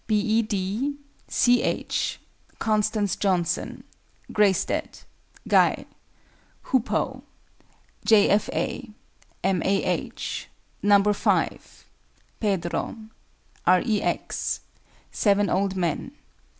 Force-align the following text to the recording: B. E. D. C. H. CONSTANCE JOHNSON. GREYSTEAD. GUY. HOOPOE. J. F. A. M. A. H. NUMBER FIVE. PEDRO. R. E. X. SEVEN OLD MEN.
B. 0.07 0.19
E. 0.19 0.41
D. 0.41 0.95
C. 1.27 1.61
H. 1.61 2.19
CONSTANCE 2.57 3.17
JOHNSON. 3.17 3.83
GREYSTEAD. 4.33 5.01
GUY. 5.47 5.85
HOOPOE. 6.63 7.21
J. 8.03 8.29
F. 8.29 8.49
A. 8.51 8.89
M. 9.43 9.61
A. 9.61 9.83
H. 9.83 10.47
NUMBER 10.81 11.13
FIVE. 11.13 11.85
PEDRO. 12.39 12.97
R. 13.67 13.81
E. 13.85 14.01
X. 14.01 14.61
SEVEN 15.11 15.51
OLD 15.51 15.75
MEN. 15.75 16.11